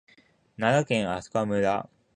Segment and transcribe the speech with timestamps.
[0.57, 1.89] 奈良県明日香村